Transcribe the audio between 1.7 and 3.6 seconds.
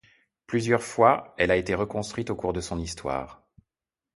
reconstruite au cours de son histoire.